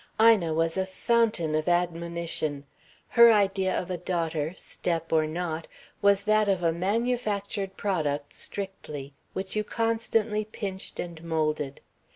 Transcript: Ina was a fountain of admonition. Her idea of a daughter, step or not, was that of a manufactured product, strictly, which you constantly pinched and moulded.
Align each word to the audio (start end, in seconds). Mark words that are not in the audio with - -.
Ina 0.19 0.51
was 0.55 0.77
a 0.77 0.85
fountain 0.87 1.53
of 1.53 1.67
admonition. 1.67 2.65
Her 3.09 3.31
idea 3.31 3.79
of 3.79 3.91
a 3.91 3.99
daughter, 3.99 4.55
step 4.57 5.13
or 5.13 5.27
not, 5.27 5.67
was 6.01 6.23
that 6.23 6.49
of 6.49 6.63
a 6.63 6.71
manufactured 6.73 7.77
product, 7.77 8.33
strictly, 8.33 9.13
which 9.33 9.55
you 9.55 9.63
constantly 9.63 10.43
pinched 10.43 10.99
and 10.99 11.21
moulded. 11.23 11.81